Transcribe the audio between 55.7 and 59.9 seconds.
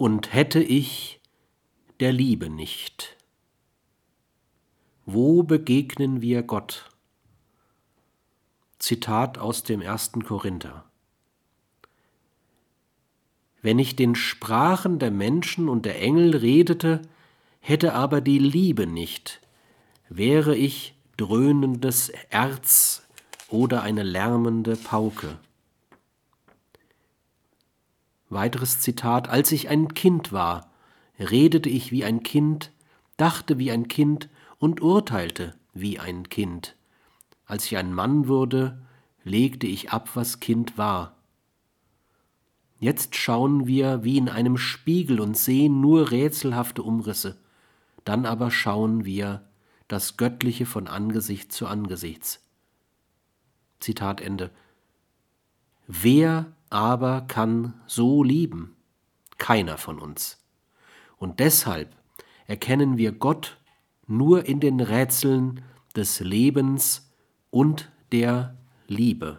Wer aber kann so lieben? Keiner